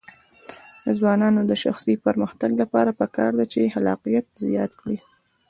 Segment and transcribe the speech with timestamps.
[0.85, 4.97] د ځوانانو د شخصي پرمختګ لپاره پکار ده چې خلاقیت زیات کړي.